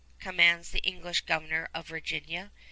commands 0.19 0.71
the 0.71 0.79
English 0.79 1.21
Governor 1.27 1.69
of 1.75 1.85
Virginia. 1.85 2.49